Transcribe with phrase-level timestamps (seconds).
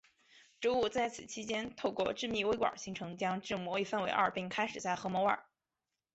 [0.59, 5.43] 植物在此期间透过致密微管形成将质膜一分为二并开始在核膜外。